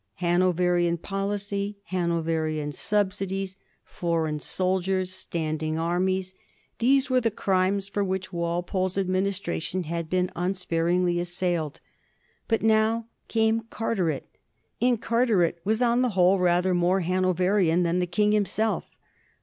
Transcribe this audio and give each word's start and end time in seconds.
Hanoverian 0.15 0.97
policy, 0.97 1.77
Hanoverian 1.89 2.71
subsidies, 2.71 3.55
foreign 3.85 4.39
soldiers, 4.39 5.13
standing 5.13 5.77
armies— 5.77 6.33
these 6.79 7.11
were 7.11 7.21
the 7.21 7.29
crimes 7.29 7.87
for 7.87 8.03
which 8.03 8.33
Walpole's 8.33 8.97
ad 8.97 9.07
ministration 9.07 9.83
had 9.83 10.09
been 10.09 10.31
unsparingly 10.35 11.19
assailed. 11.19 11.81
But 12.47 12.63
now 12.63 13.09
came 13.27 13.65
Carteret, 13.69 14.25
and 14.81 14.99
Carteret 14.99 15.59
was 15.63 15.83
on 15.83 16.01
the 16.01 16.09
whole 16.17 16.39
rather 16.39 16.73
more 16.73 17.01
Hanoverian 17.01 17.83
than 17.83 17.99
the 17.99 18.07
King 18.07 18.31
himself. 18.31 18.89